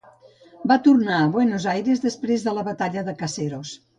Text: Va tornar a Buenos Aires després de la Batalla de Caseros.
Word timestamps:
Va 0.71 0.77
tornar 0.87 1.17
a 1.17 1.27
Buenos 1.35 1.67
Aires 1.75 2.03
després 2.07 2.45
de 2.47 2.57
la 2.59 2.65
Batalla 2.73 3.07
de 3.11 3.17
Caseros. 3.23 3.79